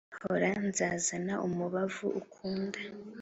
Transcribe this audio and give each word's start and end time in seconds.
hora 0.21 0.49
nzazana 0.67 1.33
umubavu 1.47 2.07
ukunda 2.21 2.79